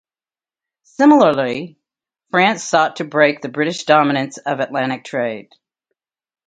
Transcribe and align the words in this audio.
Similarly, 0.81 1.77
France 2.31 2.63
sought 2.63 2.95
to 2.95 3.03
break 3.05 3.41
the 3.41 3.49
British 3.49 3.83
dominance 3.83 4.39
of 4.39 4.59
Atlantic 4.59 5.03
trade. 5.03 5.51